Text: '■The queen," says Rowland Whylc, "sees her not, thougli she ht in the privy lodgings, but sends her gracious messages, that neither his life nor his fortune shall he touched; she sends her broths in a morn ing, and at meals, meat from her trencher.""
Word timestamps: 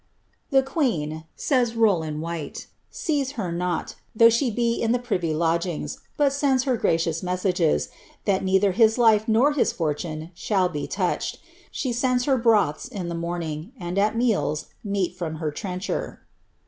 '■The 0.51 0.65
queen," 0.65 1.25
says 1.35 1.75
Rowland 1.75 2.21
Whylc, 2.23 2.65
"sees 2.89 3.33
her 3.33 3.51
not, 3.51 3.93
thougli 4.17 4.31
she 4.31 4.49
ht 4.51 4.79
in 4.79 4.93
the 4.93 4.97
privy 4.97 5.31
lodgings, 5.31 5.99
but 6.17 6.33
sends 6.33 6.63
her 6.63 6.75
gracious 6.75 7.21
messages, 7.21 7.89
that 8.25 8.43
neither 8.43 8.71
his 8.71 8.97
life 8.97 9.27
nor 9.27 9.53
his 9.53 9.71
fortune 9.71 10.31
shall 10.33 10.69
he 10.69 10.87
touched; 10.87 11.37
she 11.69 11.93
sends 11.93 12.25
her 12.25 12.39
broths 12.39 12.87
in 12.87 13.11
a 13.11 13.13
morn 13.13 13.43
ing, 13.43 13.73
and 13.79 13.99
at 13.99 14.17
meals, 14.17 14.69
meat 14.83 15.15
from 15.15 15.35
her 15.35 15.51
trencher."" 15.51 16.21